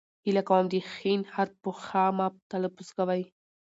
[0.25, 0.95] هیله کوم د ښ
[1.33, 3.23] حرف په خ مه تلفظ کوئ.!